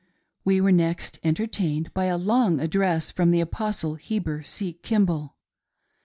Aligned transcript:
We 0.43 0.59
were 0.59 0.71
next 0.71 1.19
entertained 1.23 1.93
by 1.93 2.05
a 2.05 2.17
long 2.17 2.59
address 2.59 3.11
from 3.11 3.29
the 3.29 3.39
Apostle 3.39 3.93
Heber 3.97 4.41
C. 4.41 4.73
Kimball. 4.81 5.35